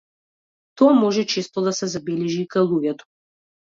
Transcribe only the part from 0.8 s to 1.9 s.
Тоа може често да